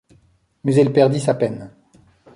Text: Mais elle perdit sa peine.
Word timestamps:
Mais 0.63 0.73
elle 0.77 0.91
perdit 0.93 1.19
sa 1.19 1.35
peine. 1.35 1.69